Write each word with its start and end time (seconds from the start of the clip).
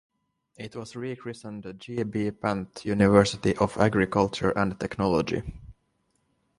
It 0.57 0.75
was 0.75 0.95
rechristened 0.95 1.75
G. 1.77 2.01
B. 2.01 2.31
Pant 2.31 2.83
University 2.85 3.55
of 3.57 3.77
Agriculture 3.77 4.49
and 4.49 4.79
Technology. 4.79 5.43